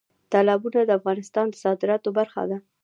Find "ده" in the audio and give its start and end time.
2.49-2.57